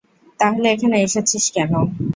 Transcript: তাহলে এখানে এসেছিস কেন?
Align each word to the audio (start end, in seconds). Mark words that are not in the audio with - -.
তাহলে 0.39 0.67
এখানে 0.69 0.95
এসেছিস 1.05 1.45
কেন? 1.55 1.71